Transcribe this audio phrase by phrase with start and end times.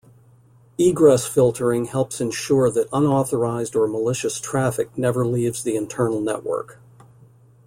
[0.79, 6.79] Egress filtering helps ensure that unauthorized or malicious traffic never leaves the internal network.